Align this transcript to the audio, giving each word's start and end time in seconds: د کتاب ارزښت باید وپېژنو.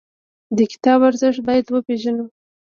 د 0.57 0.59
کتاب 0.71 0.99
ارزښت 1.09 1.39
باید 1.47 1.65
وپېژنو. 1.69 2.25